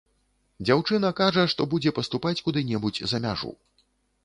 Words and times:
Дзяўчына 0.65 1.11
кажа, 1.19 1.43
што 1.53 1.67
будзе 1.75 1.95
паступаць 1.99 2.43
куды-небудзь 2.49 3.05
за 3.15 3.23
мяжу. 3.29 3.55